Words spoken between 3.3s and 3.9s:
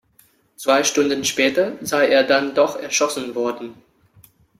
worden.